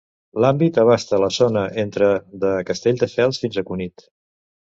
[0.43, 2.07] L’àmbit abasta la zona entre
[2.45, 4.09] de Castelldefels fins a Cunit.